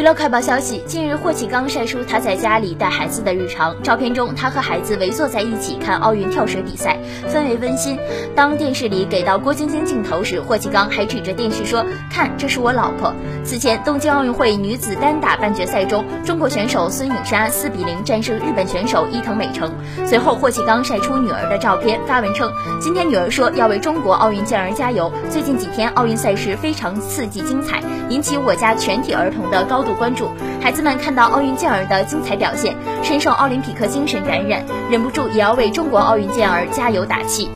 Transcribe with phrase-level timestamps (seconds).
[0.00, 6.96] 娱乐快报消息：近日，霍启刚晒出他在家里带孩子的日常照片中，他和孩子围坐在一起看奥运跳水比赛，
[7.28, 7.98] 氛围温馨。
[8.34, 19.70] 当电视里给到郭晶晶镜头时，霍启刚还指着电视说：“看，这是我老婆。”此前，东京奥运会女子单打半决赛中，中国选手孙颖莎四比零战胜日本选手伊藤美诚。
[20.06, 25.12] 随后，霍启刚晒出女儿的照片，发文称：“今天女儿说要为中国奥运健儿加油。
[25.28, 30.30] 最近几天奥运赛事非常刺激精彩，引起我家全体儿童的高度。”关注
[30.62, 37.50] 孩子们看到奥运健儿的精彩表现，深受奥林匹克精神感染，忍不住也要为中国奥运健儿加油打气。